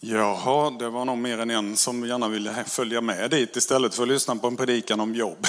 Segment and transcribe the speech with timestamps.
[0.00, 4.02] Jaha, det var nog mer än en som gärna ville följa med dit istället för
[4.02, 5.46] att lyssna på en predikan om jobb.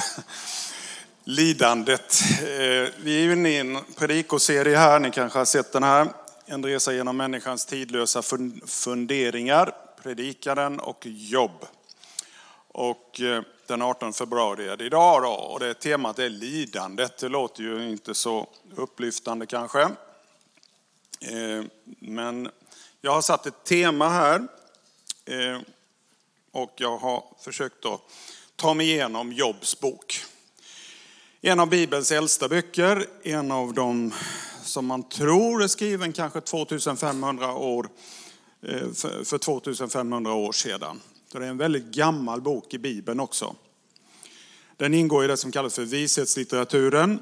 [1.24, 2.22] Lidandet.
[2.42, 6.08] Eh, vi är ju inne i en predikoserie här, ni kanske har sett den här.
[6.46, 8.22] En resa genom människans tidlösa
[8.66, 9.72] funderingar,
[10.04, 11.66] predikaren och jobb.
[12.68, 17.18] Och eh, den 18 februari är det idag då, och det temat är lidandet.
[17.18, 19.82] Det låter ju inte så upplyftande kanske.
[21.22, 21.64] Eh,
[22.00, 22.50] men
[23.02, 24.48] jag har satt ett tema här
[25.26, 25.60] eh,
[26.52, 28.02] och jag har försökt att
[28.56, 30.26] ta mig igenom Jobs bok.
[31.42, 34.14] En av Bibelns äldsta böcker, en av de
[34.64, 37.90] som man tror är skriven kanske 2500 år,
[38.62, 38.92] eh,
[39.24, 41.02] för 2500 år sedan.
[41.32, 43.56] Så det är en väldigt gammal bok i Bibeln också.
[44.78, 47.20] Den ingår i det som kallas för vishetslitteraturen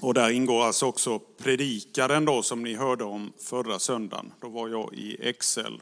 [0.00, 4.32] och där ingår alltså också predikaren då som ni hörde om förra söndagen.
[4.40, 5.80] Då var jag i Excel.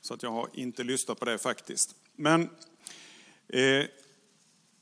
[0.00, 1.94] Så att jag har inte lyssnat på det faktiskt.
[2.16, 2.42] Men
[3.48, 3.84] eh,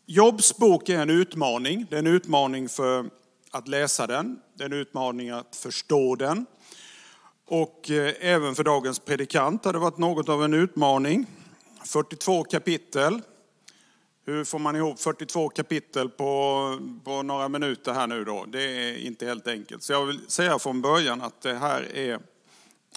[0.07, 1.87] Jobs bok är en utmaning.
[1.91, 3.11] Det är en utmaning för
[3.51, 4.41] att läsa den.
[4.55, 6.47] Det är en utmaning att förstå den.
[7.47, 11.27] Och eh, även för dagens predikant har det varit något av en utmaning.
[11.85, 13.21] 42 kapitel.
[14.29, 18.45] Hur får man ihop 42 kapitel på, på några minuter här nu då?
[18.45, 19.83] Det är inte helt enkelt.
[19.83, 22.21] Så jag vill säga från början att det här är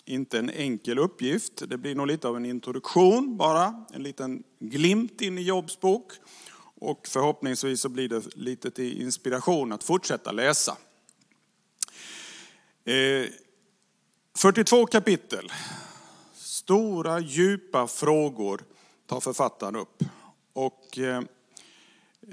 [0.06, 1.70] inte en enkel uppgift.
[1.70, 6.12] Det blir nog lite av en introduktion bara, en liten glimt in i Jobs bok.
[6.80, 10.78] Och förhoppningsvis så blir det lite till inspiration att fortsätta läsa.
[12.86, 13.30] Eh,
[14.38, 15.52] 42 kapitel.
[16.34, 18.64] Stora, djupa frågor
[19.06, 20.04] tar författaren upp.
[20.54, 21.24] Och eh,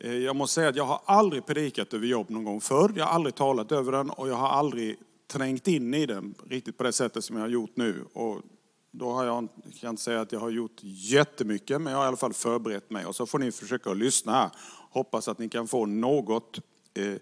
[0.02, 2.92] jag måste säga att jag har aldrig predikat över jobb någon gång förr.
[2.96, 6.76] Jag har aldrig talat över den och jag har aldrig trängt in i den riktigt
[6.76, 8.04] på det sättet som jag har gjort nu.
[8.12, 8.42] Och
[8.90, 12.04] då har jag, jag kan inte säga att jag har gjort jättemycket, men jag har
[12.04, 13.06] i alla fall förberett mig.
[13.06, 14.50] Och så får ni försöka att lyssna här.
[14.90, 16.58] Hoppas att ni kan få något
[16.94, 17.14] eh,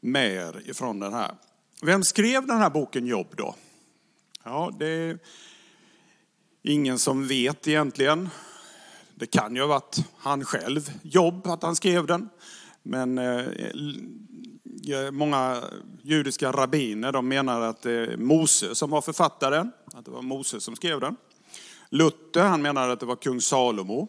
[0.00, 1.34] mer ifrån den här.
[1.82, 3.54] Vem skrev den här boken Jobb då?
[4.44, 5.18] Ja, det är
[6.62, 8.28] ingen som vet egentligen.
[9.14, 12.28] Det kan ju ha varit han själv jobb att han skrev den.
[12.82, 13.46] Men eh,
[14.90, 15.62] eh, många
[16.02, 20.60] judiska rabbiner de menar att det är Mose som var författaren, att det var Mose
[20.60, 21.16] som skrev den.
[21.88, 24.08] Luther han menar att det var kung Salomo.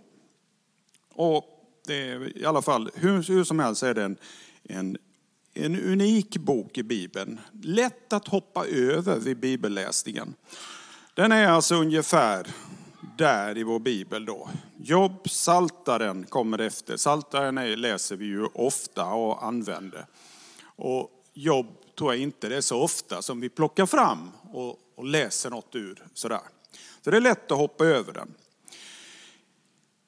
[1.16, 1.46] Och
[1.88, 4.18] det är i alla fall, hur, hur som helst är det en,
[4.64, 4.98] en,
[5.54, 7.40] en unik bok i Bibeln.
[7.64, 10.34] Lätt att hoppa över vid bibelläsningen.
[11.14, 12.48] Den är alltså ungefär
[13.18, 14.50] där i vår bibel då.
[14.78, 16.98] Jobb, Saltaren kommer efter.
[16.98, 20.06] Saltaren läser vi ju ofta och använder.
[20.76, 25.06] Och jobb tror jag inte det är så ofta som vi plockar fram och, och
[25.06, 26.42] läser något ur sådär.
[27.02, 28.34] Så det är lätt att hoppa över den.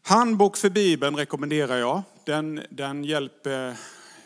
[0.01, 2.01] Handbok för Bibeln rekommenderar jag.
[2.25, 3.77] Den, den hjälper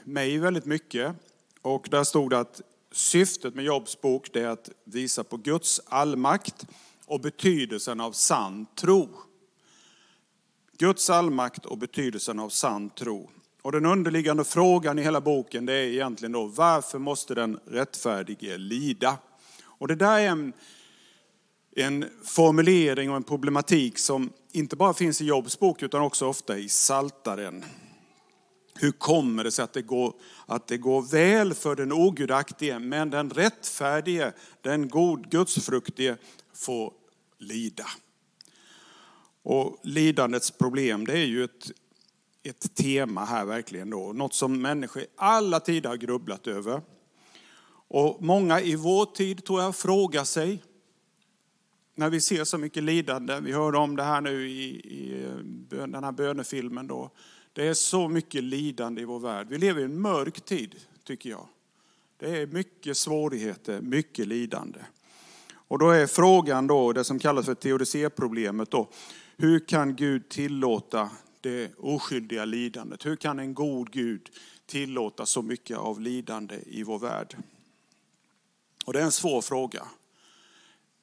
[0.04, 1.16] mig väldigt mycket.
[1.62, 2.62] Och där stod det att
[2.92, 6.66] syftet med Jobs bok är att visa på Guds allmakt
[7.10, 9.10] och betydelsen av sann tro.
[10.78, 13.30] Guds allmakt och betydelsen av sann tro.
[13.62, 18.58] Och den underliggande frågan i hela boken det är egentligen då, varför måste den rättfärdige
[18.58, 19.18] lida?
[19.64, 20.54] Och det där är en,
[21.76, 26.58] en formulering och en problematik som inte bara finns i Jobs bok utan också ofta
[26.58, 27.66] i Saltaren.
[28.76, 30.14] Hur kommer det sig att det går,
[30.46, 36.18] att det går väl för den ogudaktige men den rättfärdige, den god gudsfruktige
[36.54, 36.94] får
[37.40, 37.86] lida?
[39.44, 41.72] Och lidandets problem det är ju ett
[42.44, 44.14] ett tema här verkligen då.
[44.14, 46.82] Något som människor i alla tider har grubblat över.
[47.88, 50.64] Och många i vår tid tror jag frågar sig,
[51.96, 55.88] när vi ser så mycket lidande, vi hörde om det här nu i, i eh,
[55.88, 57.12] den här bönefilmen då.
[57.54, 59.48] Det är så mycket lidande i vår värld.
[59.50, 61.48] Vi lever i en mörk tid, tycker jag.
[62.18, 64.80] Det är mycket svårigheter, mycket lidande.
[65.70, 68.90] Och då är frågan då, det som kallas för teodicéproblemet då,
[69.38, 71.10] hur kan Gud tillåta
[71.42, 73.06] det oskyldiga lidandet.
[73.06, 74.30] Hur kan en god Gud
[74.66, 77.38] tillåta så mycket av lidande i vår värld?
[78.86, 79.88] Och det är en svår fråga.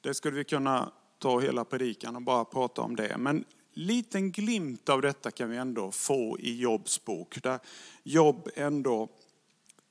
[0.01, 3.17] Det skulle vi kunna ta hela predikan och bara prata om det.
[3.17, 7.43] Men liten glimt av detta kan vi ändå få i Jobs bok.
[7.43, 7.59] Där
[8.03, 9.09] Jobb ändå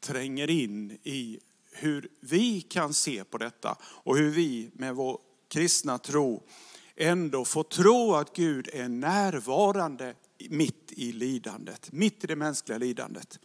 [0.00, 1.38] tränger in i
[1.76, 5.18] hur vi kan se på detta och hur vi med vår
[5.48, 6.42] kristna tro
[6.96, 10.14] ändå får tro att Gud är närvarande
[10.50, 13.38] mitt i lidandet, mitt i det mänskliga lidandet.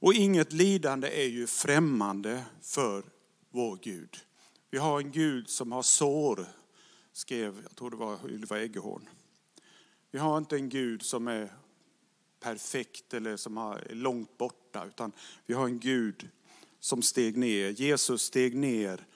[0.00, 3.02] Och inget lidande är ju främmande för
[3.50, 4.18] vår Gud.
[4.70, 6.46] Vi har en Gud som har sår
[7.12, 9.08] skrev, jag tror det var Ylva Eggehorn.
[10.10, 11.52] Vi har inte en Gud som är
[12.40, 15.12] perfekt eller som är långt borta, utan
[15.46, 16.28] vi har en Gud
[16.80, 17.70] som steg ner.
[17.70, 19.06] Jesus steg ner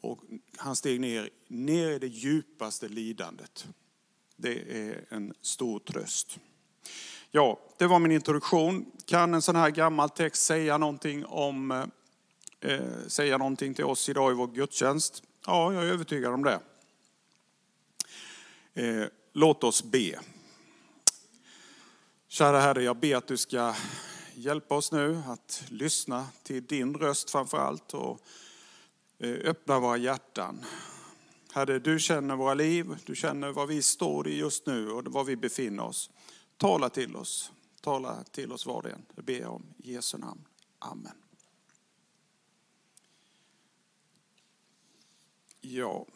[0.00, 0.20] och
[0.56, 3.66] han steg ner, ner i det djupaste lidandet.
[4.36, 6.38] Det är en stor tröst.
[7.30, 8.92] Ja, det var min introduktion.
[9.04, 11.84] Kan en sån här gammal text säga någonting, om, eh,
[12.60, 15.22] eh säga någonting till oss idag i vår gudstjänst?
[15.46, 16.60] Ja, jag är övertygad om det.
[18.74, 20.20] Eh, låt oss be.
[22.28, 23.74] Kära Herre, jag ber att du ska
[24.38, 28.20] hjälpa oss nu att lyssna till din röst framför allt och
[29.18, 30.64] eh, öppna våra hjärtan.
[31.52, 35.24] Herre, du känner våra liv, du känner vad vi står i just nu och var
[35.24, 36.10] vi befinner oss.
[36.56, 39.06] Tala till oss, tala till oss var och en.
[39.14, 40.44] Det ber jag om i Jesu namn.
[40.78, 41.12] Amen.
[45.60, 46.06] Ja,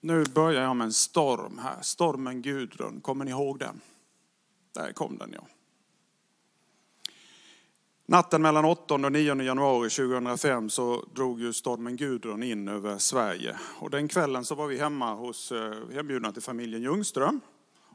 [0.00, 1.82] nu börjar jag med en storm här.
[1.82, 3.80] Stormen Gudrun, kommer ni ihåg den?
[4.72, 5.46] Där kom den ja.
[8.12, 13.58] Natten mellan 8 och 9 januari 2005 så drog ju stormen Gudrun in över Sverige.
[13.78, 17.40] Och den kvällen så var vi hemma hos, eh, hembjudna till familjen Ljungström.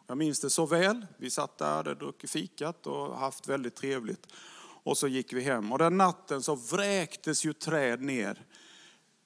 [0.08, 1.06] Jag minns det så väl.
[1.18, 4.28] Vi satt där, hade druckit fikat och haft väldigt trevligt.
[4.84, 5.72] Och så gick vi hem.
[5.72, 8.46] Och den natten så vräktes ju träd ner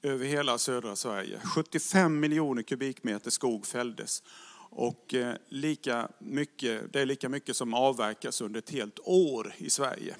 [0.01, 1.39] över hela södra Sverige.
[1.55, 4.23] 75 miljoner kubikmeter skog fälldes.
[4.69, 9.69] Och eh, lika mycket, det är lika mycket som avverkas under ett helt år i
[9.69, 10.15] Sverige.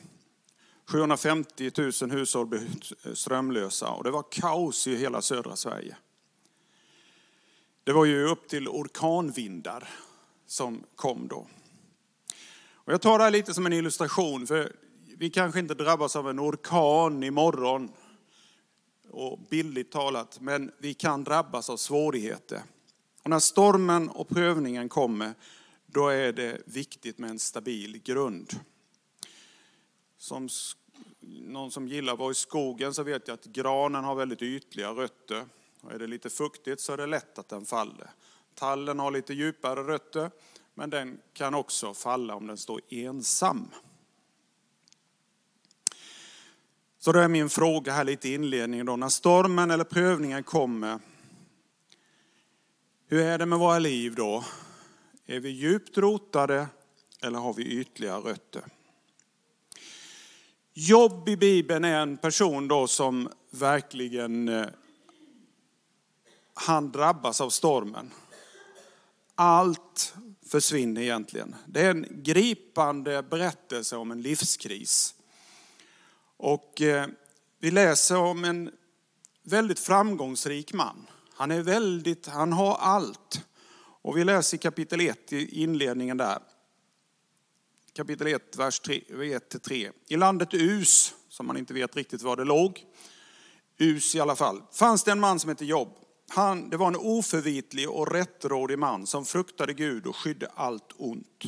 [0.91, 1.71] 750
[2.01, 2.61] 000 hushåll blev
[3.05, 5.95] eh, strömlösa och det var kaos i hela södra Sverige.
[7.83, 9.89] Det var ju upp till orkanvindar
[10.45, 11.47] som kom då.
[12.73, 14.75] Och jag tar det här lite som en illustration, för
[15.17, 17.91] vi kanske inte drabbas av en orkan imorgon,
[19.09, 22.61] och billigt talat, men vi kan drabbas av svårigheter.
[23.23, 25.33] Och när stormen och prövningen kommer,
[25.85, 28.59] då är det viktigt med en stabil grund.
[30.17, 30.49] Som
[31.29, 34.89] någon som gillar att vara i skogen så vet jag att granen har väldigt ytliga
[34.89, 35.45] rötter.
[35.81, 38.09] Och är det lite fuktigt så är det lätt att den faller.
[38.56, 40.31] Tallen har lite djupare rötter,
[40.73, 43.68] men den kan också falla om den står ensam.
[47.00, 51.00] Så då är min fråga här lite i inledningen då, när stormen eller prövningen kommer,
[53.07, 54.44] hur är det med våra liv då?
[55.25, 56.67] Är vi djupt rotade
[57.21, 58.63] eller har vi ytliga rötter?
[60.73, 64.65] Jobb i Bibeln är en person då som verkligen eh,
[66.53, 68.12] han drabbas av stormen.
[69.35, 70.13] Allt
[70.45, 71.56] försvinner egentligen.
[71.65, 75.15] Det är en gripande berättelse om en livskris.
[76.38, 77.07] Och eh,
[77.59, 78.71] vi läser om en
[79.44, 81.07] väldigt framgångsrik man.
[81.33, 83.45] Han är väldigt, han har allt.
[84.01, 86.39] Och vi läser i kapitel 1 i inledningen där.
[87.93, 89.91] Kapitel 1, vers 1-3.
[90.07, 92.85] I landet Us, som man inte vet riktigt var det låg,
[93.77, 95.89] Us i alla fall, fanns det en man som hette Jobb.
[96.29, 101.43] Han, det var en oförvitlig och rättrådig man som fruktade Gud och skydde allt ont.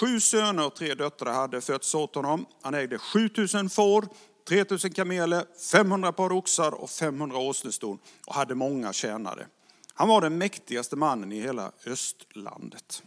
[0.00, 2.46] Sju söner och tre döttrar hade fötts åt honom.
[2.62, 4.08] Han ägde 7000 får,
[4.48, 9.46] 3000 kameler, 500 par oxar och 500 åsneston och hade många tjänare.
[9.94, 13.02] Han var den mäktigaste mannen i hela östlandet.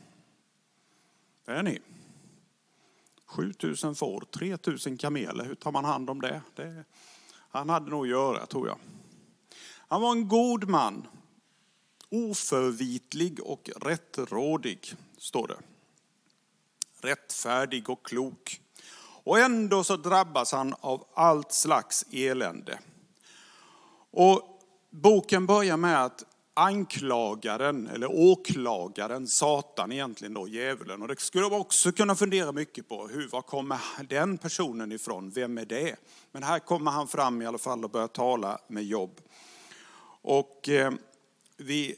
[1.46, 1.82] Där är ni.
[3.36, 6.42] 7000 får, 3000 kameler, hur tar man hand om det?
[6.56, 6.84] det
[7.50, 8.78] han hade nog att göra tror jag.
[9.88, 11.08] Han var en god man,
[12.10, 15.58] oförvitlig och rättrådig, står det
[17.06, 18.62] rättfärdig och klok.
[19.24, 22.80] Och ändå så drabbas han av allt slags elände.
[24.12, 26.24] Och boken börjar med att
[26.58, 31.02] anklagaren, eller åklagaren, Satan egentligen då, djävulen.
[31.02, 35.30] Och det skulle man också kunna fundera mycket på, hur, var kommer den personen ifrån?
[35.30, 35.96] Vem är det?
[36.32, 39.22] Men här kommer han fram i alla fall och börjar tala med jobb.
[40.22, 40.92] Och eh,
[41.58, 41.96] vi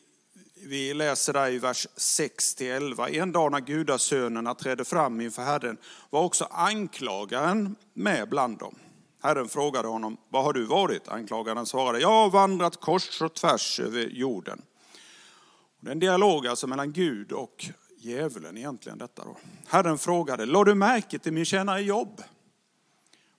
[0.64, 3.20] vi läser där i vers 6-11.
[3.20, 5.78] En dag när gudasönerna trädde fram inför Herren
[6.10, 8.76] var också anklagaren med bland dem.
[9.28, 11.08] Herren frågade honom, var har du varit?
[11.08, 14.62] Anklagaren svarade, jag har vandrat kors och tvärs över jorden.
[15.80, 17.66] Det är en dialog alltså mellan Gud och
[17.98, 19.38] djävulen egentligen detta då.
[19.68, 22.22] Herren frågade, lade du märke till min tjänare Jobb?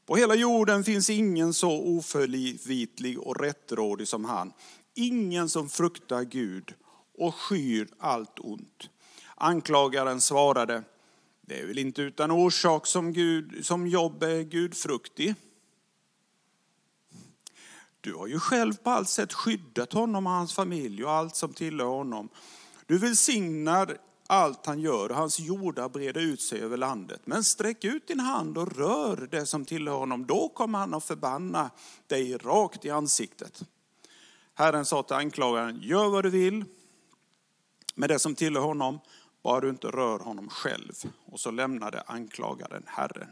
[0.07, 4.53] På hela jorden finns ingen så oförvitlig och rättrådig som han.
[4.95, 6.75] Ingen som fruktar Gud
[7.19, 8.91] och skyr allt ont.
[9.35, 10.83] Anklagaren svarade,
[11.43, 15.35] det är väl inte utan orsak som, Gud, som Jobb är gudfruktig.
[18.01, 21.53] Du har ju själv på allt sätt skyddat honom och hans familj och allt som
[21.53, 22.29] tillhör honom.
[22.87, 27.21] Du välsignar allt han gör och hans jordar breder ut sig över landet.
[27.25, 30.27] Men sträck ut din hand och rör det som tillhör honom.
[30.27, 31.71] Då kommer han att förbanna
[32.07, 33.63] dig rakt i ansiktet.
[34.55, 36.65] Herren sa till anklagaren, gör vad du vill
[37.95, 39.01] med det som tillhör honom,
[39.43, 40.93] bara du inte rör honom själv.
[41.25, 43.29] Och så lämnade anklagaren Herren.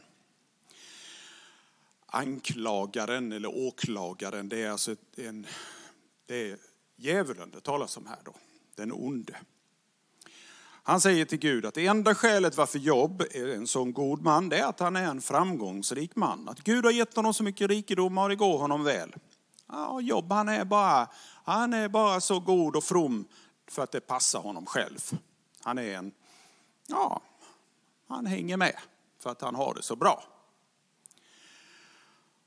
[2.06, 5.46] Anklagaren eller åklagaren, det är alltså en,
[6.26, 6.58] det är
[6.96, 8.34] djävulen det talas om här då,
[8.74, 9.36] den onde.
[10.82, 14.48] Han säger till Gud att det enda skälet varför Jobb är en sån god man,
[14.48, 16.48] det är att han är en framgångsrik man.
[16.48, 19.14] Att Gud har gett honom så mycket rikedomar och det går honom väl.
[19.68, 21.08] Ja, Jobb han är, bara,
[21.44, 23.24] han är bara så god och from
[23.70, 25.12] för att det passar honom själv.
[25.62, 26.12] Han är en,
[26.86, 27.20] ja,
[28.08, 28.76] han hänger med
[29.22, 30.24] för att han har det så bra.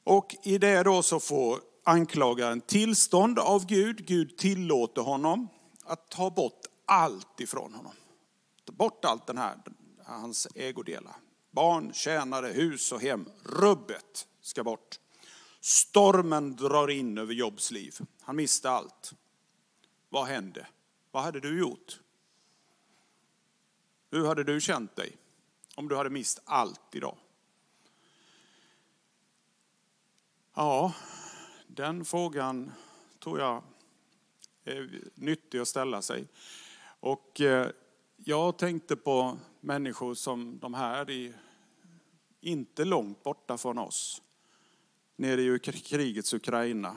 [0.09, 4.05] Och i det då så får anklagaren tillstånd av Gud.
[4.05, 5.47] Gud tillåter honom
[5.83, 7.91] att ta bort allt ifrån honom.
[8.65, 9.57] Ta bort allt den här,
[10.05, 11.15] hans ägodelar.
[11.51, 13.29] Barn, tjänare, hus och hem.
[13.43, 14.99] Rubbet ska bort.
[15.61, 17.97] Stormen drar in över Jobs liv.
[18.21, 19.13] Han miste allt.
[20.09, 20.67] Vad hände?
[21.11, 21.99] Vad hade du gjort?
[24.11, 25.17] Hur hade du känt dig
[25.75, 27.17] om du hade mist allt idag?
[30.61, 30.93] Ja,
[31.67, 32.71] den frågan
[33.23, 33.63] tror jag
[34.63, 36.27] är nyttig att ställa sig.
[36.99, 37.69] Och eh,
[38.15, 41.33] jag tänkte på människor som de här, i,
[42.41, 44.21] inte långt borta från oss,
[45.15, 46.95] nere i krigets Ukraina,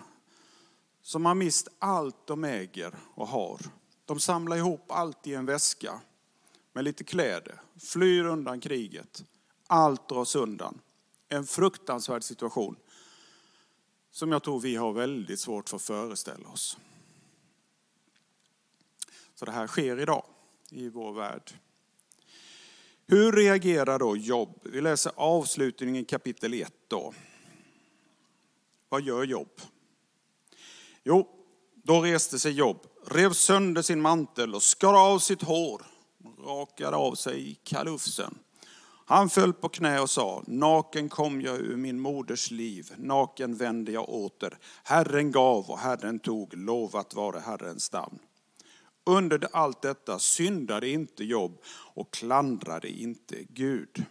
[1.02, 3.60] som har mist allt de äger och har.
[4.04, 6.00] De samlar ihop allt i en väska
[6.72, 9.24] med lite kläder, flyr undan kriget.
[9.66, 10.80] Allt dras undan.
[11.28, 12.76] En fruktansvärd situation
[14.12, 16.78] som jag tror vi har väldigt svårt för att föreställa oss.
[19.34, 20.24] Så det här sker idag
[20.70, 21.52] i vår värld.
[23.06, 24.60] Hur reagerar då Jobb?
[24.62, 27.14] Vi läser avslutningen i kapitel 1 då.
[28.88, 29.60] Vad gör Jobb?
[31.04, 31.28] Jo,
[31.74, 35.86] då reste sig Jobb, rev sönder sin mantel och skar av sitt hår,
[36.38, 38.38] rakade av sig kalufsen.
[39.12, 43.92] Han föll på knä och sa, naken kom jag ur min moders liv, naken vände
[43.92, 44.58] jag åter.
[44.84, 48.18] Herren gav och Herren tog, lovat vare Herrens namn.
[49.04, 51.58] Under allt detta syndade inte Jobb
[51.94, 54.04] och klandrade inte Gud.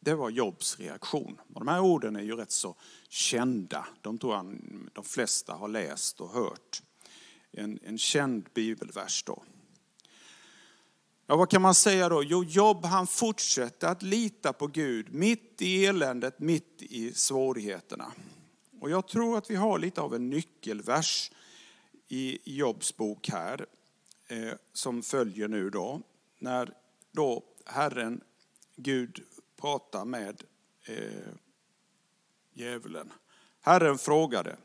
[0.00, 1.40] Det var Jobs reaktion.
[1.54, 2.74] Och de här orden är ju rätt så
[3.08, 3.86] kända.
[4.00, 4.56] De tror jag
[4.92, 6.82] de flesta har läst och hört.
[7.52, 9.42] En, en känd bibelvers då.
[11.28, 12.22] Ja, vad kan man säga då?
[12.22, 18.12] Jo, Jobb han fortsätter att lita på Gud mitt i eländet, mitt i svårigheterna.
[18.80, 21.30] Och jag tror att vi har lite av en nyckelvers
[22.08, 23.66] i Jobs bok här,
[24.28, 26.00] eh, som följer nu då.
[26.38, 26.74] När
[27.12, 28.20] då Herren,
[28.76, 29.24] Gud,
[29.60, 30.42] pratar med
[30.84, 31.32] eh,
[32.52, 33.12] djävulen.
[33.60, 34.56] Herren frågade,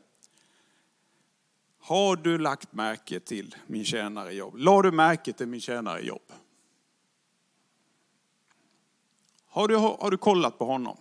[1.78, 4.56] har du lagt märke till min tjänare Jobb?
[4.56, 6.32] Lade du märke till min tjänare Jobb?
[9.54, 10.96] Har du, har du kollat på honom?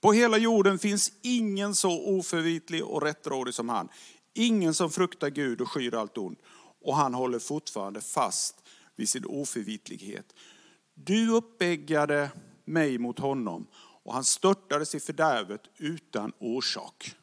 [0.00, 3.88] På hela jorden finns ingen så oförvitlig och rättrådig som han.
[4.34, 6.38] Ingen som fruktar Gud och skyr allt ont.
[6.82, 8.56] Och han håller fortfarande fast
[8.96, 10.34] vid sin oförvitlighet.
[10.94, 12.30] Du uppeggade
[12.64, 17.14] mig mot honom och han störtades i fördärvet utan orsak.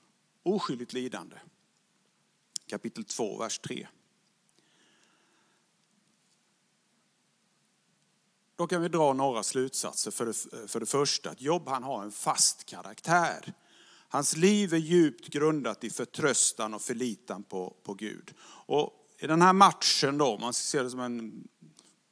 [0.44, 1.36] Oskyldigt lidande.
[2.68, 3.88] Kapitel 2, vers 3.
[8.64, 10.12] Då kan vi dra några slutsatser.
[10.12, 13.54] För det, för det första, att Jobb han har en fast karaktär.
[14.10, 18.34] Hans liv är djupt grundat i förtröstan och förlitan på, på Gud.
[18.66, 21.48] Och I den här matchen då, man ser det som en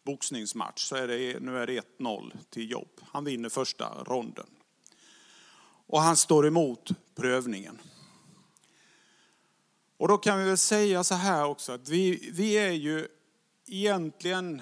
[0.05, 3.01] boxningsmatch, så är det, nu är det 1-0 till Jobb.
[3.01, 4.47] Han vinner första ronden.
[5.87, 7.81] Och han står emot prövningen.
[9.97, 13.07] Och då kan vi väl säga så här också, att vi, vi är ju
[13.65, 14.61] egentligen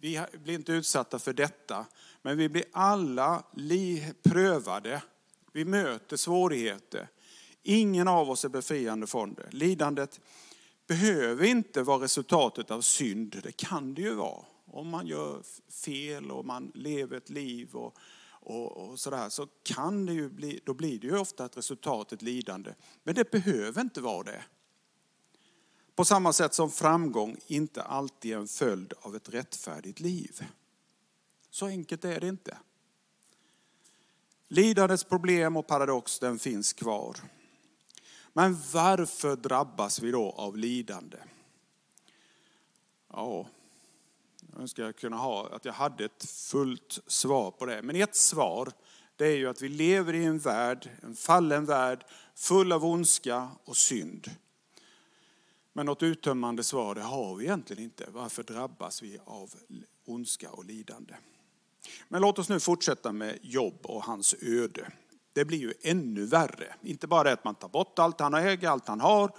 [0.00, 1.86] vi blir inte utsatta för detta,
[2.22, 3.42] men vi blir alla
[4.22, 5.02] prövade.
[5.52, 7.08] Vi möter svårigheter.
[7.62, 9.48] Ingen av oss är befriande från det.
[9.50, 10.20] Lidandet
[10.86, 13.40] behöver inte vara resultatet av synd.
[13.42, 14.44] Det kan det ju vara.
[14.66, 15.42] Om man gör
[15.84, 17.96] fel och man lever ett liv och,
[18.30, 22.12] och, och sådär, så kan det ju bli, då blir det ju ofta ett resultat,
[22.12, 22.74] ett lidande.
[23.04, 24.44] Men det behöver inte vara det.
[25.96, 30.44] På samma sätt som framgång inte alltid är en följd av ett rättfärdigt liv.
[31.50, 32.58] Så enkelt är det inte.
[34.48, 37.16] Lidandets problem och paradox den finns kvar.
[38.32, 41.18] Men varför drabbas vi då av lidande?
[43.12, 43.46] Ja,
[44.52, 47.82] jag önskar jag kunna ha, att jag hade ett fullt svar på det.
[47.82, 48.72] Men ett svar,
[49.16, 53.50] det är ju att vi lever i en värld, en fallen värld, full av ondska
[53.64, 54.30] och synd.
[55.76, 58.06] Men något uttömmande svar, det har vi egentligen inte.
[58.10, 59.54] Varför drabbas vi av
[60.06, 61.14] ondska och lidande?
[62.08, 64.92] Men låt oss nu fortsätta med Jobb och hans öde.
[65.32, 66.74] Det blir ju ännu värre.
[66.82, 69.36] Inte bara det att man tar bort allt han äger, allt han har,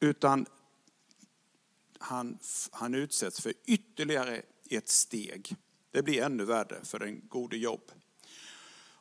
[0.00, 0.46] utan
[1.98, 2.38] han,
[2.70, 5.56] han utsätts för ytterligare ett steg.
[5.90, 7.92] Det blir ännu värre för den gode Jobb.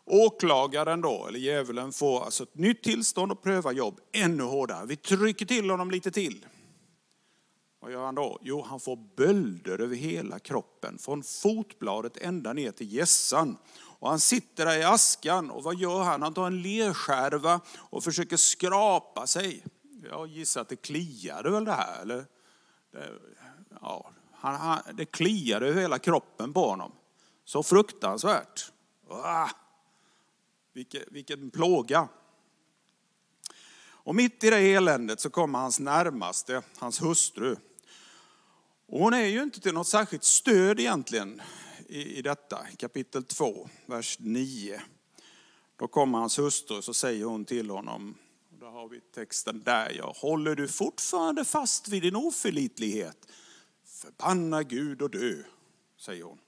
[0.10, 4.86] Åklagaren då, eller djävulen, får alltså ett nytt tillstånd att pröva jobb ännu hårdare.
[4.86, 6.46] Vi trycker till honom lite till.
[7.82, 8.40] Vad gör han då?
[8.42, 13.58] Jo, han får bölder över hela kroppen, från fotbladet ända ner till gässan.
[14.00, 16.22] Och han sitter där i askan och vad gör han?
[16.22, 19.64] Han tar en lerskärva och försöker skrapa sig.
[20.10, 22.26] Jag gissar att det kliade väl det här, eller?
[22.92, 23.10] Det,
[23.82, 26.92] ja, han, han, det kliade över hela kroppen på honom.
[27.46, 28.72] Så fruktansvärt.
[29.10, 29.50] Ah,
[30.80, 32.08] vilken, vilken plåga.
[33.82, 37.56] Och mitt i det eländet så kommer hans närmaste, hans hustru.
[38.88, 41.42] Och hon är ju inte till något särskilt stöd egentligen
[41.88, 44.82] i, i detta, kapitel 2, vers 9.
[45.76, 48.16] Då kommer hans hustru så säger hon till honom,
[48.52, 53.28] och då har vi texten där, ja, håller du fortfarande fast vid din oförlitlighet?
[53.86, 55.44] Förbanna Gud och dö,
[55.98, 56.40] säger hon.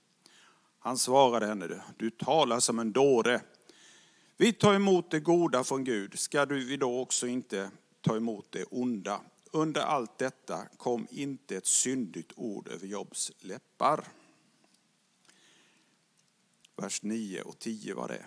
[0.80, 3.42] Han svarade henne, du talar som en dåre.
[4.42, 7.72] Vi tar emot det goda från Gud, ska du vi då också inte
[8.02, 9.22] ta emot det onda?
[9.52, 14.08] Under allt detta kom inte ett syndigt ord över Jobs läppar.
[16.76, 18.26] Vers 9 och 10 var det.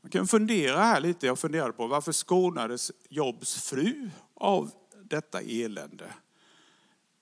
[0.00, 4.70] Man kan fundera här lite, jag funderade på varför skonades Jobs fru av
[5.02, 6.14] detta elände?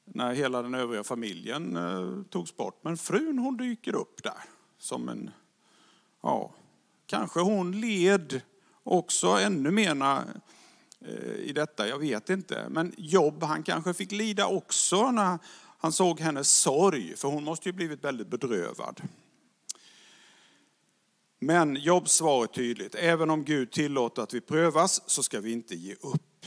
[0.05, 2.85] När hela den övriga familjen eh, togs bort.
[2.85, 4.45] Men frun hon dyker upp där
[4.79, 5.31] som en,
[6.21, 6.53] ja,
[7.07, 8.41] kanske hon led
[8.83, 10.25] också ännu mer
[11.01, 12.67] eh, i detta, jag vet inte.
[12.69, 15.39] Men Jobb, han kanske fick lida också när
[15.79, 19.01] han såg hennes sorg, för hon måste ju blivit väldigt bedrövad.
[21.39, 22.95] Men Jobs svar är tydligt.
[22.95, 26.47] Även om Gud tillåter att vi prövas så ska vi inte ge upp.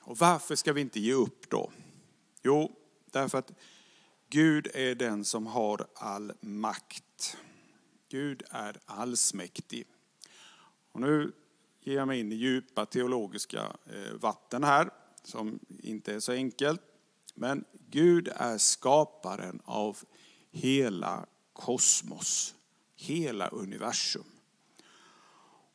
[0.00, 1.70] Och varför ska vi inte ge upp då?
[2.42, 2.72] Jo,
[3.10, 3.52] därför att
[4.30, 7.04] Gud är den som har all makt.
[8.12, 9.86] Gud är allsmäktig.
[10.92, 11.32] Och nu
[11.80, 14.90] ger jag mig in i djupa teologiska eh, vatten här,
[15.22, 16.80] som inte är så enkelt.
[17.34, 19.98] Men Gud är skaparen av
[20.50, 22.54] hela kosmos
[22.94, 24.24] hela universum.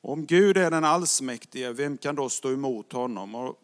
[0.01, 3.35] Om Gud är den allsmäktige, vem kan då stå emot honom?
[3.35, 3.59] Och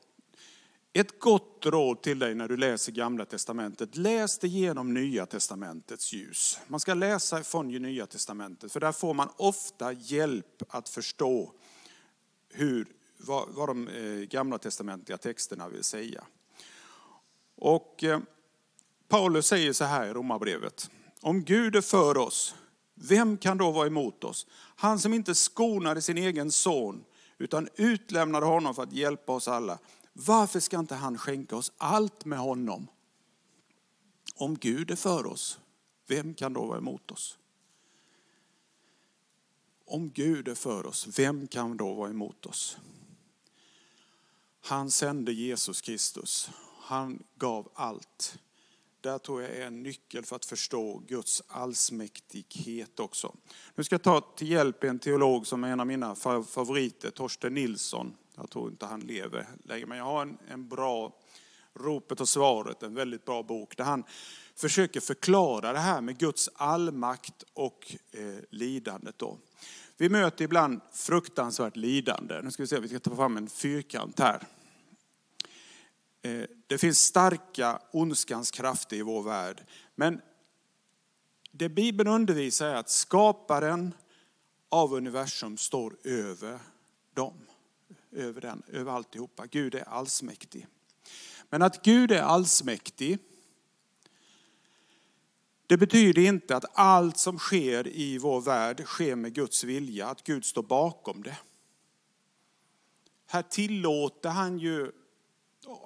[0.93, 6.13] ett gott råd till dig när du läser Gamla Testamentet, läs det genom Nya Testamentets
[6.13, 6.59] ljus.
[6.67, 11.51] Man ska läsa från Nya Testamentet, för där får man ofta hjälp att förstå
[12.49, 16.23] hur, vad, vad de eh, gamla testamentliga texterna vill säga.
[17.55, 18.19] Och eh,
[19.07, 20.89] Paulus säger så här i Romarbrevet,
[21.21, 22.55] om Gud är för oss,
[22.95, 24.47] vem kan då vara emot oss?
[24.75, 27.03] Han som inte skonade sin egen son,
[27.37, 29.79] utan utlämnade honom för att hjälpa oss alla.
[30.13, 32.87] Varför ska inte han skänka oss allt med honom?
[34.35, 35.59] Om Gud är för oss,
[36.07, 37.37] vem kan då vara emot oss?
[39.85, 42.77] Om Gud är för oss, vem kan då vara emot oss?
[44.61, 46.49] Han sände Jesus Kristus.
[46.79, 48.39] Han gav allt
[49.03, 53.35] där tror jag är en nyckel för att förstå Guds allsmäktighet också.
[53.75, 57.53] Nu ska jag ta till hjälp en teolog som är en av mina favoriter, Torsten
[57.53, 58.17] Nilsson.
[58.35, 61.13] Jag tror inte han lever längre, men jag har en, en bra
[61.75, 64.03] Ropet och svaret, en väldigt bra bok där han
[64.55, 69.17] försöker förklara det här med Guds allmakt och eh, lidandet.
[69.17, 69.37] Då.
[69.97, 72.41] Vi möter ibland fruktansvärt lidande.
[72.41, 74.43] Nu ska vi se, vi ska ta fram en fyrkant här.
[76.21, 79.63] Eh, det finns starka ondskans krafter i vår värld.
[79.95, 80.21] Men
[81.51, 83.93] det Bibeln undervisar är att skaparen
[84.69, 86.59] av universum står över
[87.13, 87.33] dem.
[88.15, 89.45] Över den, över alltihopa.
[89.45, 90.67] Gud är allsmäktig.
[91.49, 93.19] Men att Gud är allsmäktig,
[95.67, 100.23] det betyder inte att allt som sker i vår värld sker med Guds vilja, att
[100.23, 101.37] Gud står bakom det.
[103.25, 104.91] Här tillåter han ju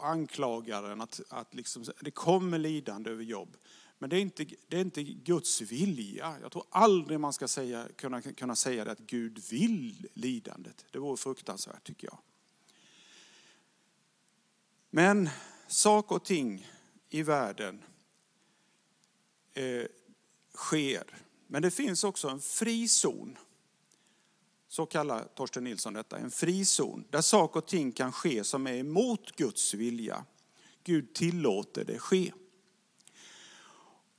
[0.01, 3.57] anklagaren att, att liksom, det kommer lidande över jobb.
[3.99, 6.37] Men det är, inte, det är inte Guds vilja.
[6.41, 10.85] Jag tror aldrig man ska säga, kunna, kunna säga det att Gud vill lidandet.
[10.91, 12.17] Det vore fruktansvärt tycker jag.
[14.89, 15.29] Men
[15.67, 16.67] saker och ting
[17.09, 17.83] i världen
[19.53, 19.85] eh,
[20.53, 21.03] sker.
[21.47, 23.37] Men det finns också en frizon.
[24.67, 27.05] Så kallar Torsten Nilsson detta, en frizon.
[27.09, 30.25] Där saker och ting kan ske som är emot Guds vilja.
[30.83, 32.31] Gud tillåter det ske.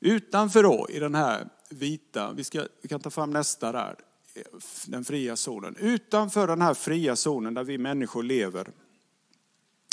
[0.01, 3.97] Utanför då, i den här vita, vi, ska, vi kan ta fram nästa där,
[4.87, 5.77] den fria zonen.
[5.77, 8.71] Utanför den här fria zonen där vi människor lever,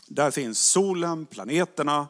[0.08, 2.08] där finns solen, planeterna,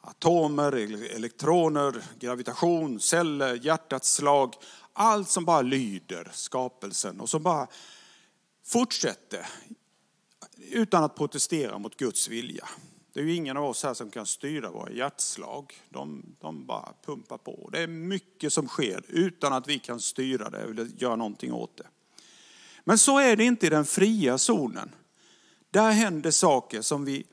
[0.00, 0.72] atomer,
[1.16, 4.54] elektroner, gravitation, celler, hjärtats slag.
[4.92, 7.66] Allt som bara lyder skapelsen och som bara
[8.66, 9.46] fortsätter
[10.70, 12.68] utan att protestera mot Guds vilja.
[13.14, 15.74] Det är ju ingen av oss här som kan styra våra hjärtslag.
[15.88, 17.68] De, de bara pumpar på.
[17.72, 21.76] Det är mycket som sker utan att vi kan styra det eller göra någonting åt
[21.76, 21.86] det.
[22.84, 24.90] Men så är det inte i den fria zonen.
[25.70, 27.26] Där händer saker som vi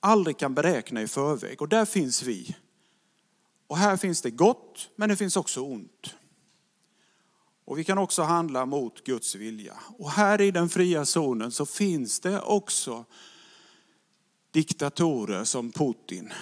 [0.00, 1.62] aldrig kan beräkna i förväg.
[1.62, 2.56] Och där finns vi.
[3.66, 6.14] Och här finns det gott, men det finns också ont.
[7.64, 9.74] Och vi kan också handla mot Guds vilja.
[9.98, 13.04] Och här i den fria zonen så finns det också
[14.50, 16.32] diktatorer som Putin.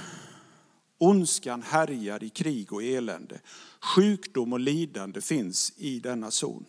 [0.98, 3.40] Ondskan härjar i krig och elände.
[3.80, 6.64] Sjukdom och lidande finns i denna zon.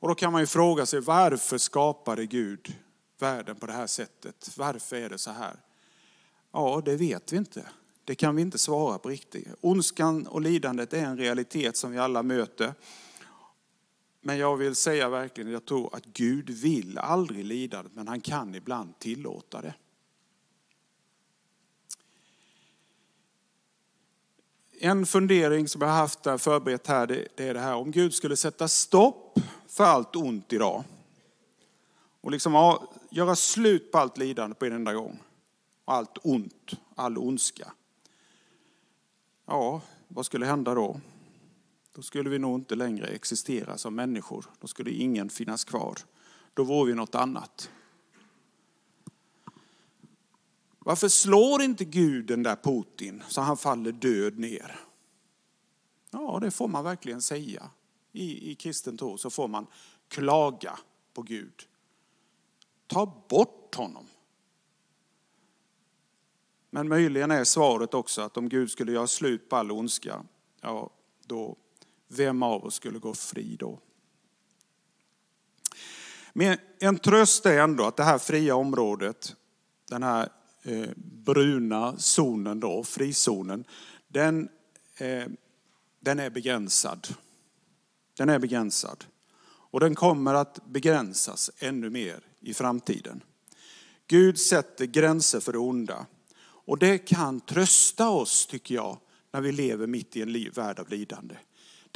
[0.00, 2.74] Och då kan man ju fråga sig varför skapade Gud
[3.18, 4.50] världen på det här sättet?
[4.56, 5.56] Varför är det så här?
[6.52, 7.66] Ja, det vet vi inte.
[8.04, 9.48] Det kan vi inte svara på riktigt.
[9.60, 12.74] Ondskan och lidandet är en realitet som vi alla möter.
[14.20, 18.54] Men jag vill säga verkligen, jag tror att Gud vill aldrig lidandet, men han kan
[18.54, 19.74] ibland tillåta det.
[24.80, 28.14] En fundering som jag har haft där förberett här, det är det här om Gud
[28.14, 30.84] skulle sätta stopp för allt ont idag.
[32.20, 32.78] Och liksom
[33.10, 35.18] göra slut på allt lidande på en enda gång.
[35.84, 37.72] Och allt ont, all ondska.
[39.46, 41.00] Ja, vad skulle hända då?
[41.98, 44.46] Då skulle vi nog inte längre existera som människor.
[44.60, 45.98] Då skulle ingen finnas kvar.
[46.54, 47.70] Då vore vi något annat.
[50.78, 54.80] Varför slår inte Gud den där Putin så han faller död ner?
[56.10, 57.70] Ja, det får man verkligen säga.
[58.12, 59.66] I, i kristen tro så får man
[60.08, 60.78] klaga
[61.14, 61.68] på Gud.
[62.86, 64.06] Ta bort honom.
[66.70, 70.24] Men möjligen är svaret också att om Gud skulle göra slut på all ondska,
[70.60, 70.90] ja,
[71.26, 71.56] då
[72.08, 73.78] vem av oss skulle gå fri då?
[76.32, 79.36] Men en tröst är ändå att det här fria området,
[79.88, 80.28] den här
[80.62, 83.64] eh, bruna zonen då, frizonen,
[84.08, 84.48] den,
[84.96, 85.26] eh,
[86.00, 87.08] den är begränsad.
[88.16, 89.04] Den är begränsad.
[89.70, 93.22] Och den kommer att begränsas ännu mer i framtiden.
[94.06, 96.06] Gud sätter gränser för det onda.
[96.40, 98.98] Och det kan trösta oss, tycker jag,
[99.32, 101.36] när vi lever mitt i en värld av lidande.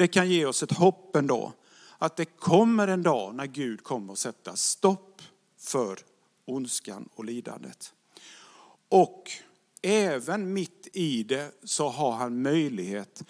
[0.03, 1.53] Det kan ge oss ett hopp ändå.
[1.99, 5.23] Att det kommer en dag när Gud kommer att sätta stopp
[5.59, 5.99] för
[6.45, 7.95] ondskan och lidandet.
[8.89, 9.31] Och
[9.83, 13.23] även mitt i det så har han möjlighet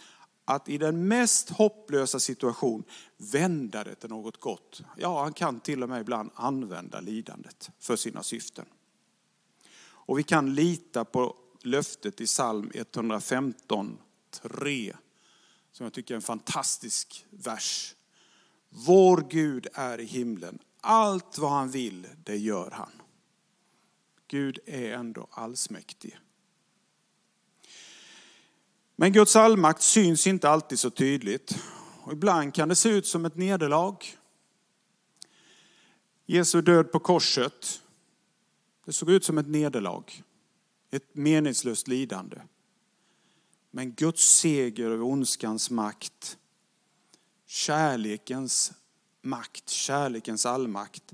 [0.44, 2.84] att i den mest hopplösa situation
[3.16, 4.82] vända det till något gott.
[4.96, 8.64] Ja, han kan till och med ibland använda lidandet för sina syften.
[9.82, 13.98] Och vi kan lita på löftet i psalm 115,
[14.30, 14.92] 3
[15.72, 17.94] som jag tycker är en fantastisk vers.
[18.68, 20.58] Vår Gud är i himlen.
[20.80, 22.92] Allt vad han vill, det gör han.
[24.28, 26.18] Gud är ändå allsmäktig.
[28.96, 31.58] Men Guds allmakt syns inte alltid så tydligt.
[32.02, 33.96] Och ibland kan det se ut som ett nederlag.
[36.26, 37.82] Jesu död på korset,
[38.84, 40.04] det såg ut som ett nederlag.
[40.90, 42.40] Ett meningslöst lidande.
[43.74, 46.38] Men Guds seger över ondskans makt,
[47.46, 48.72] kärlekens
[49.22, 51.12] makt, kärlekens allmakt,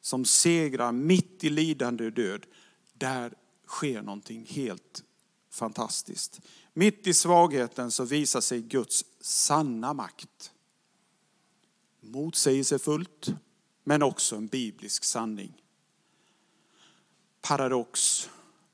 [0.00, 2.46] som segrar mitt i lidande och död,
[2.92, 3.34] där
[3.66, 5.04] sker någonting helt
[5.50, 6.40] fantastiskt.
[6.72, 10.52] Mitt i svagheten så visar sig Guds sanna makt.
[12.00, 13.28] Motsägelsefullt,
[13.84, 15.62] men också en biblisk sanning.
[17.40, 18.28] Paradox,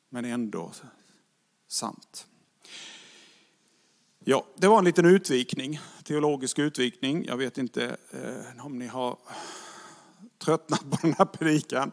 [0.09, 0.73] men ändå
[1.69, 2.27] sant.
[4.25, 7.25] Ja, det var en liten utvikning, teologisk utvikning.
[7.25, 9.19] Jag vet inte eh, om ni har
[10.39, 11.93] tröttnat på den här predikan.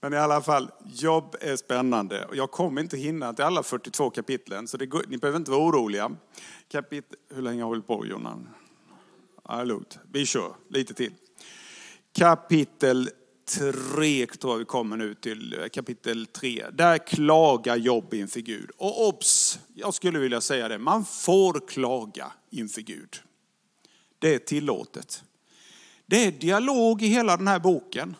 [0.00, 2.28] Men i alla fall, jobb är spännande.
[2.32, 6.16] Jag kommer inte hinna till alla 42 kapitlen, så går, ni behöver inte vara oroliga.
[6.68, 8.48] Kapit Hur länge har vi hållit på, Jonan?
[9.48, 9.98] Ja, lugnt.
[10.12, 11.12] Vi kör lite till.
[12.12, 13.10] Kapitel
[13.46, 16.66] 3 tror jag vi kommer nu till, eh, kapitel 3.
[16.72, 18.70] Där klagar Jobb inför Gud.
[18.76, 23.22] Och obs, jag skulle vilja säga det, man får klaga inför Gud.
[24.18, 25.24] Det är tillåtet.
[26.06, 28.16] Det är dialog i hela den här boken.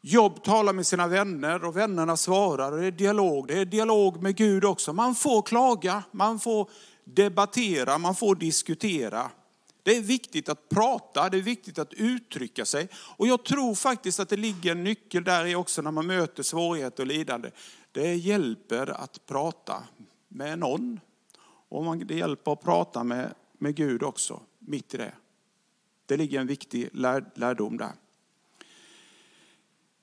[0.00, 2.72] Jobb talar med sina vänner och vännerna svarar.
[2.72, 3.48] Och det är dialog.
[3.48, 4.92] Det är dialog med Gud också.
[4.92, 6.70] Man får klaga, man får
[7.04, 9.30] debattera, man får diskutera.
[9.84, 12.88] Det är viktigt att prata, det är viktigt att uttrycka sig.
[12.94, 16.42] Och jag tror faktiskt att det ligger en nyckel där i också när man möter
[16.42, 17.50] svårigheter och lidande.
[17.92, 19.82] Det hjälper att prata
[20.28, 21.00] med någon.
[21.68, 25.12] Och det hjälper att prata med, med Gud också, mitt i det.
[26.06, 27.92] Det ligger en viktig lär, lärdom där.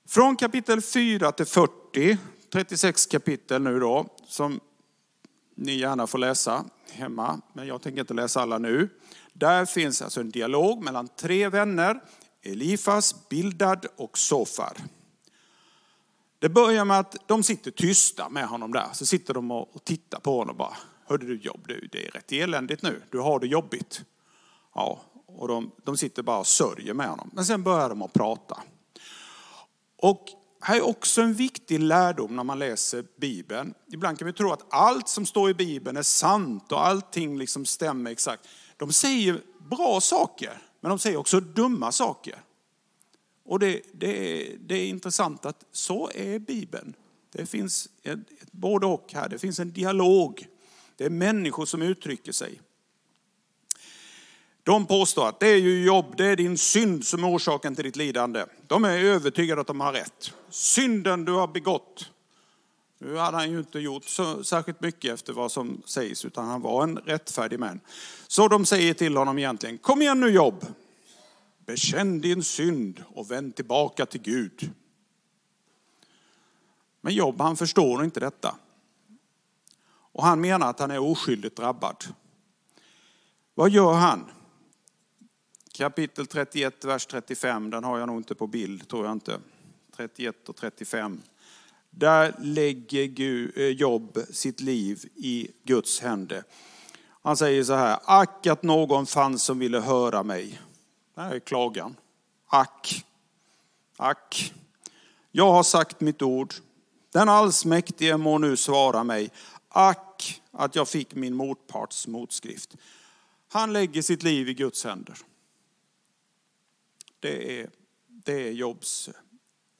[0.08, 2.18] Från kapitel 4 till 40,
[2.52, 4.60] 36 kapitel nu då, som
[5.54, 8.88] ni gärna får läsa hemma, men jag tänker inte läsa alla nu.
[9.32, 12.00] Där finns alltså en dialog mellan tre vänner,
[12.42, 14.76] Elifas, Bildad och Sofar.
[16.38, 20.20] Det börjar med att de sitter tysta med honom där, så sitter de och tittar
[20.20, 23.40] på honom och bara, hörde du Jobb, du, det är rätt eländigt nu, du har
[23.40, 24.02] det jobbigt.
[24.74, 27.30] Ja, och de, de sitter bara och sörjer med honom.
[27.32, 28.62] Men sen börjar de att prata.
[29.96, 30.24] Och
[30.60, 33.74] här är också en viktig lärdom när man läser Bibeln.
[33.92, 37.64] Ibland kan vi tro att allt som står i Bibeln är sant och allting liksom
[37.64, 38.48] stämmer exakt.
[38.76, 42.42] De säger bra saker, men de säger också dumma saker.
[43.44, 46.94] Och det, det, är, det är intressant att så är Bibeln.
[47.32, 49.28] Det finns ett, ett både och här.
[49.28, 50.46] Det finns en dialog.
[50.96, 52.60] Det är människor som uttrycker sig.
[54.64, 57.84] De påstår att det är ju jobb, det är din synd som är orsaken till
[57.84, 58.44] ditt lidande.
[58.66, 60.32] De är övertygade att de har rätt.
[60.50, 62.11] Synden du har begått.
[63.04, 66.62] Nu hade han ju inte gjort så särskilt mycket efter vad som sägs, utan han
[66.62, 67.80] var en rättfärdig man.
[68.26, 70.66] Så de säger till honom egentligen, kom igen nu jobb.
[71.66, 74.70] Bekänn din synd och vänd tillbaka till Gud.
[77.00, 78.56] Men Jobb han förstår inte detta.
[79.88, 82.04] Och han menar att han är oskyldigt drabbad.
[83.54, 84.30] Vad gör han?
[85.72, 89.40] Kapitel 31, vers 35, den har jag nog inte på bild, tror jag inte.
[89.96, 91.22] 31 och 35.
[91.94, 96.44] Där lägger Gud, eh, Jobb sitt liv i Guds händer.
[97.22, 100.60] Han säger så här, ack att någon fanns som ville höra mig.
[101.14, 101.96] Det här är klagan.
[102.46, 103.04] Ack,
[103.96, 104.54] ack.
[105.30, 106.54] Jag har sagt mitt ord.
[107.12, 109.30] Den allsmäktige må nu svara mig.
[109.68, 112.76] Ack att jag fick min motparts motskrift.
[113.48, 115.18] Han lägger sitt liv i Guds händer.
[117.20, 117.70] Det är,
[118.06, 119.10] det är Jobs.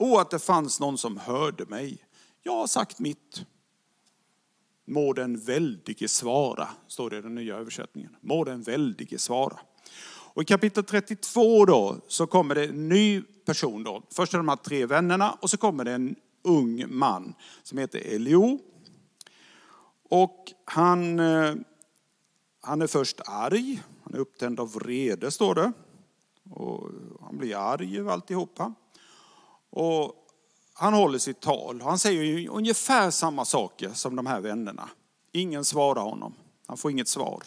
[0.03, 2.05] Och att det fanns någon som hörde mig.
[2.43, 3.45] Jag har sagt mitt.
[4.85, 8.17] Må den väldige svara, står det i den nya översättningen.
[8.21, 9.59] Må den väldige svara.
[10.05, 14.03] Och i kapitel 32 då så kommer det en ny person då.
[14.11, 18.15] Först är de här tre vännerna och så kommer det en ung man som heter
[18.15, 18.59] Elio.
[20.09, 21.55] Och han, eh,
[22.61, 25.73] han är först arg, han är upptänd av vrede står det.
[26.51, 28.75] Och han blir arg över alltihopa.
[29.73, 30.15] Och
[30.73, 31.81] han håller sitt tal.
[31.81, 34.89] Han säger ungefär samma saker som de här vännerna.
[35.33, 36.35] Ingen svarar honom.
[36.67, 37.43] Han får inget svar.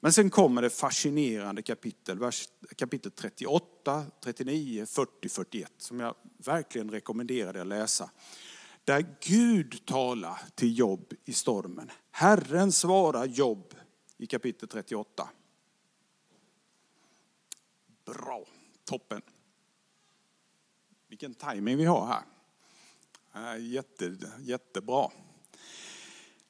[0.00, 6.90] Men sen kommer det fascinerande kapitel, vers, kapitel 38, 39, 40, 41 som jag verkligen
[6.90, 8.10] rekommenderar dig att läsa.
[8.84, 11.90] Där Gud talar till Jobb i stormen.
[12.10, 13.74] Herren svarar Jobb
[14.18, 15.28] i kapitel 38.
[18.04, 18.44] Bra,
[18.84, 19.22] toppen.
[21.14, 22.22] Vilken timing vi har
[23.32, 23.56] här.
[23.56, 25.10] Jätte, jättebra.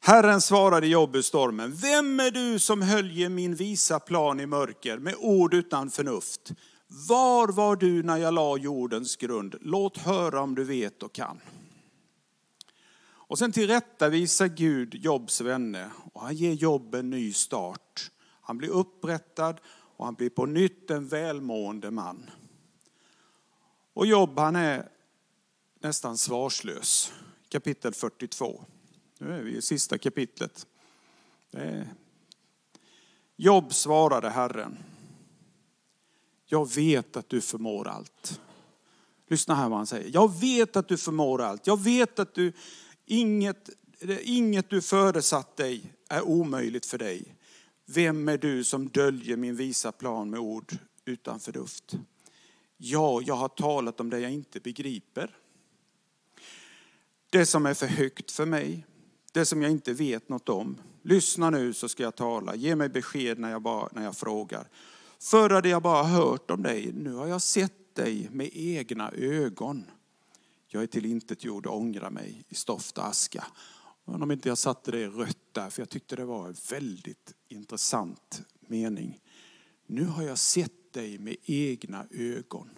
[0.00, 1.74] Herren svarade Jobb i stormen.
[1.74, 6.52] Vem är du som höljer min visa plan i mörker med ord utan förnuft?
[7.08, 9.54] Var var du när jag la jordens grund?
[9.60, 11.40] Låt höra om du vet och kan.
[13.06, 18.10] Och sen tillrättavisar Gud Jobs vänner och han ger Jobb en ny start.
[18.40, 19.60] Han blir upprättad
[19.96, 22.30] och han blir på nytt en välmående man.
[23.94, 24.88] Och Jobb han är
[25.80, 27.12] nästan svarslös.
[27.48, 28.64] Kapitel 42.
[29.18, 30.66] Nu är vi i sista kapitlet.
[33.36, 34.76] Jobb svarade Herren.
[36.46, 38.40] Jag vet att du förmår allt.
[39.28, 40.10] Lyssna här vad han säger.
[40.12, 41.66] Jag vet att du förmår allt.
[41.66, 42.52] Jag vet att du,
[43.06, 43.70] inget,
[44.22, 47.36] inget du föresatt dig är omöjligt för dig.
[47.86, 51.96] Vem är du som döljer min visa plan med ord utan förnuft?
[52.86, 55.36] Ja, jag har talat om det jag inte begriper.
[57.30, 58.86] Det som är för högt för mig,
[59.32, 60.76] det som jag inte vet något om.
[61.02, 64.68] Lyssna nu så ska jag tala, ge mig besked när jag, bara, när jag frågar.
[65.18, 69.84] Förr hade jag bara hört om dig, nu har jag sett dig med egna ögon.
[70.68, 73.46] Jag är till intet gjord och ångrar mig i stoft och aska.
[74.04, 77.34] Om inte jag satte det i rött där, för jag tyckte det var en väldigt
[77.48, 79.20] intressant mening.
[79.86, 82.70] Nu har jag sett dig med egna ögon.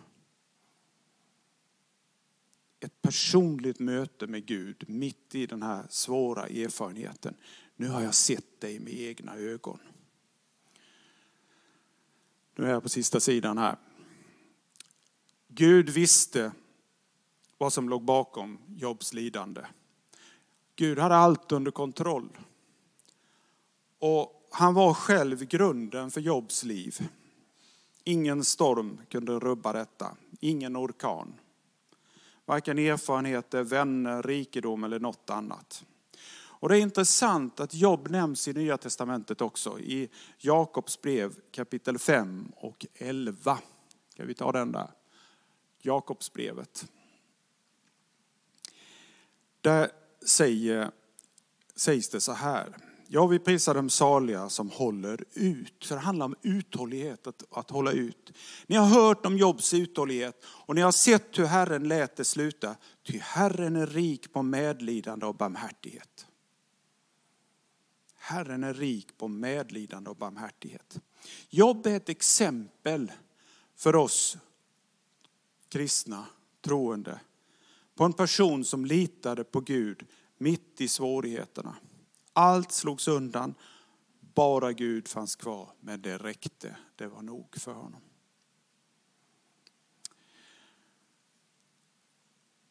[2.80, 7.34] Ett personligt möte med Gud mitt i den här svåra erfarenheten.
[7.76, 9.78] Nu har jag sett dig med egna ögon.
[12.54, 13.76] Nu är jag på sista sidan här.
[15.48, 16.52] Gud visste
[17.58, 19.60] vad som låg bakom Jobs lidande.
[20.76, 22.38] Gud hade allt under kontroll.
[23.98, 27.08] Och han var själv grunden för Jobs liv.
[28.08, 31.34] Ingen storm kunde rubba detta, ingen orkan.
[32.44, 35.84] Varken erfarenheter, vänner, rikedom eller något annat.
[36.58, 41.98] Och det är intressant att Jobb nämns i Nya Testamentet också, i Jakobs brev kapitel
[41.98, 43.58] 5 och 11.
[44.08, 44.90] Ska vi ta den där?
[45.82, 46.86] Jakobsbrevet.
[49.60, 49.90] Där
[50.26, 50.90] säger,
[51.74, 52.76] sägs det så här.
[53.08, 55.84] Ja, vi prisar de saliga som håller ut.
[55.84, 58.32] För det handlar om uthållighet, att, att hålla ut.
[58.66, 62.76] Ni har hört om Jobs uthållighet och ni har sett hur Herren lät det sluta.
[63.02, 66.26] Ty Herren är rik på medlidande och barmhärtighet.
[68.14, 71.00] Herren är rik på medlidande och barmhärtighet.
[71.48, 73.12] Jobb är ett exempel
[73.76, 74.36] för oss
[75.68, 76.26] kristna
[76.60, 77.20] troende
[77.94, 80.06] på en person som litade på Gud
[80.38, 81.76] mitt i svårigheterna.
[82.38, 83.54] Allt slogs undan,
[84.34, 88.00] bara Gud fanns kvar, men det räckte, det var nog för honom.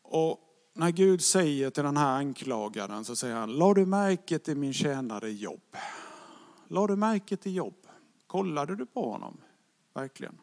[0.01, 0.39] Och
[0.73, 4.73] när Gud säger till den här anklagaren så säger han, la du märke till min
[4.73, 5.75] tjänare jobb?
[6.67, 7.87] La du märke till jobb?
[8.27, 9.37] Kollade du på honom?
[9.93, 10.37] Verkligen.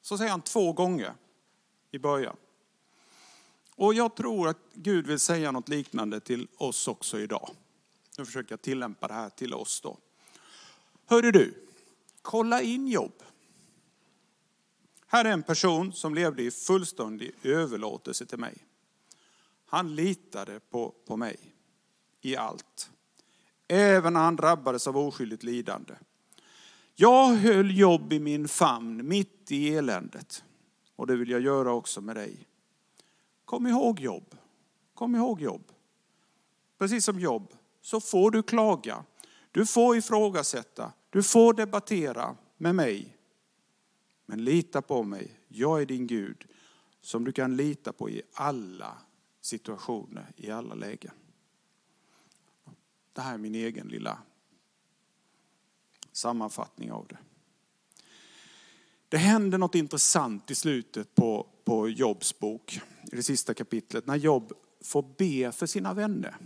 [0.00, 1.14] Så säger han två gånger
[1.90, 2.36] i början.
[3.76, 7.50] Och jag tror att Gud vill säga något liknande till oss också idag.
[8.18, 9.98] Nu försöker jag tillämpa det här till oss då.
[11.06, 11.54] Hörru du,
[12.22, 13.22] kolla in jobb.
[15.06, 18.66] Här är en person som levde i fullständig överlåtelse till mig.
[19.66, 21.36] Han litade på, på mig
[22.20, 22.90] i allt.
[23.68, 25.94] Även när han drabbades av oskyldigt lidande.
[26.94, 30.44] Jag höll jobb i min famn mitt i eländet.
[30.96, 32.48] Och det vill jag göra också med dig.
[33.44, 34.36] Kom ihåg jobb.
[34.94, 35.72] Kom ihåg jobb.
[36.78, 39.04] Precis som jobb så får du klaga.
[39.50, 40.92] Du får ifrågasätta.
[41.10, 43.16] Du får debattera med mig.
[44.26, 45.40] Men lita på mig.
[45.48, 46.44] Jag är din Gud
[47.00, 48.98] som du kan lita på i alla
[49.40, 51.12] situationer, i alla lägen.
[53.12, 54.18] Det här är min egen lilla
[56.12, 57.18] sammanfattning av det.
[59.08, 62.80] Det händer något intressant i slutet på, på Jobs bok,
[63.12, 66.36] i det sista kapitlet, när Job får be för sina vänner.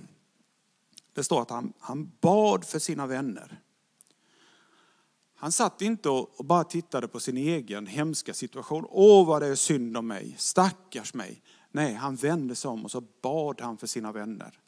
[1.17, 3.61] Det står att han, han bad för sina vänner.
[5.37, 8.87] Han satt inte och bara tittade på sin egen hemska situation.
[8.89, 11.43] Åh vad det är synd om mig, stackars mig.
[11.71, 14.59] Nej, han vände sig om och så bad han för sina vänner.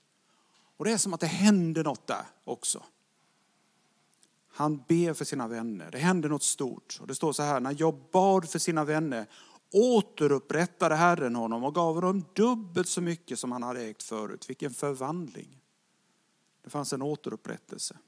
[0.76, 2.82] Och det är som att det händer något där också.
[4.48, 5.90] Han ber för sina vänner.
[5.90, 6.98] Det händer något stort.
[7.00, 9.26] Och det står så här, när jag bad för sina vänner
[9.72, 14.50] återupprättade Herren honom och gav honom dubbelt så mycket som han hade ägt förut.
[14.50, 15.57] Vilken förvandling.
[16.68, 17.98] Det fanns en återupprättelse.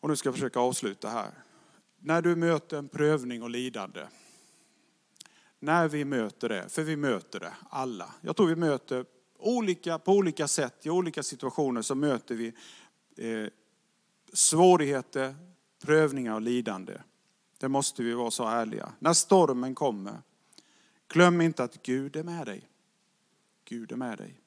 [0.00, 1.30] Och nu ska jag försöka avsluta här.
[1.98, 4.06] När du möter en prövning och lidande,
[5.58, 8.14] när vi möter det, för vi möter det alla.
[8.20, 9.06] Jag tror vi möter
[9.38, 12.52] olika, på olika sätt, i olika situationer så möter vi
[13.16, 13.50] eh,
[14.32, 15.34] svårigheter,
[15.84, 16.98] prövningar och lidande.
[17.58, 18.92] Det måste vi vara så ärliga.
[18.98, 20.22] När stormen kommer,
[21.08, 22.68] glöm inte att Gud är med dig.
[23.64, 24.40] Gud är med dig.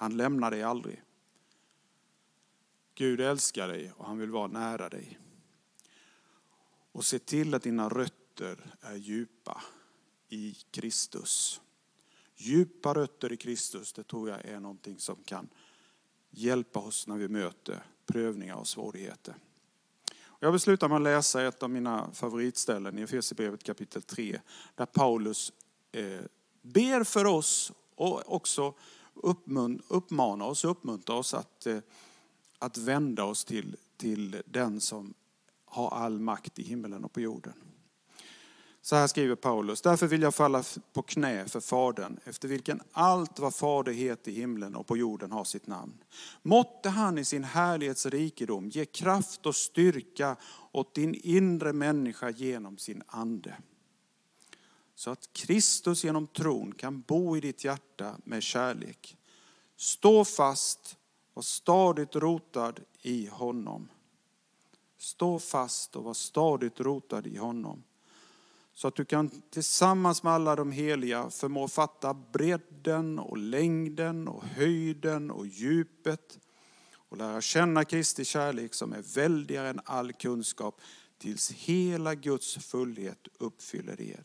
[0.00, 1.02] Han lämnar dig aldrig.
[2.94, 5.18] Gud älskar dig och han vill vara nära dig.
[6.92, 9.62] Och se till att dina rötter är djupa
[10.28, 11.60] i Kristus.
[12.36, 15.48] Djupa rötter i Kristus, det tror jag är någonting som kan
[16.30, 19.34] hjälpa oss när vi möter prövningar och svårigheter.
[20.38, 24.40] Jag vill sluta med att läsa ett av mina favoritställen i Efesierbrevet kapitel 3,
[24.74, 25.52] där Paulus
[25.92, 26.20] eh,
[26.62, 28.74] ber för oss och också
[29.88, 31.78] uppmanar oss och uppmuntrar oss att, eh,
[32.58, 35.14] att vända oss till, till den som
[35.64, 37.54] har all makt i himmelen och på jorden.
[38.82, 39.82] Så här skriver Paulus.
[39.82, 44.34] Därför vill jag falla på knä för Fadern, efter vilken allt vad Fader heter i
[44.34, 45.92] himlen och på jorden har sitt namn.
[46.42, 50.36] Måtte han i sin härlighetsrikedom ge kraft och styrka
[50.72, 53.56] åt din inre människa genom sin ande.
[55.00, 59.16] Så att Kristus genom tron kan bo i ditt hjärta med kärlek.
[59.76, 60.96] Stå fast
[61.34, 63.88] och stadigt rotad i honom.
[64.98, 67.82] Stå fast och var stadigt rotad i honom
[68.74, 74.44] så att du kan tillsammans med alla de heliga förmå fatta bredden och längden och
[74.44, 76.38] höjden och djupet
[76.92, 80.80] och lära känna Kristi kärlek som är väldigare än all kunskap
[81.18, 84.24] tills hela Guds fullhet uppfyller er.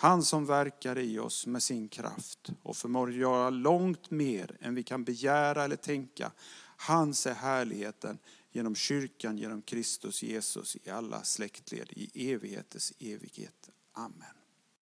[0.00, 4.82] Han som verkar i oss med sin kraft och förmår göra långt mer än vi
[4.82, 6.32] kan begära eller tänka.
[6.76, 8.18] Hans är härligheten
[8.50, 13.70] genom kyrkan, genom Kristus Jesus i alla släktled i evigheters evighet.
[13.92, 14.37] Amen.